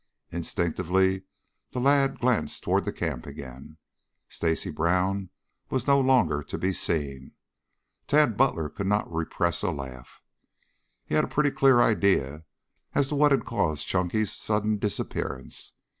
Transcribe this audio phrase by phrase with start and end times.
[0.31, 1.25] Instinctively
[1.73, 3.77] the lad glanced toward the camp again.
[4.29, 5.29] Stacy Brown
[5.71, 7.33] no longer was to be seen.
[8.07, 10.19] Tad Butler could not repress a laugh.
[11.05, 12.45] He had a pretty clear idea
[12.95, 15.73] as to what had caused Chunky's sudden disappearance.